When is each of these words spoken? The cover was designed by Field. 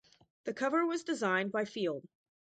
The 0.45 0.53
cover 0.55 0.83
was 0.83 1.03
designed 1.03 1.51
by 1.51 1.65
Field. 1.65 2.07